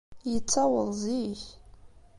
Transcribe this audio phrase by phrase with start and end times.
[0.31, 1.41] Yettaweḍ zik.